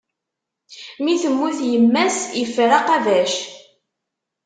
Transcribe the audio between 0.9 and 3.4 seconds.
Mi temmut yemma-s, iffer aqabac!